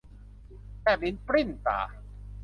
[0.81, 1.79] แลบลิ้นปลิ้นตา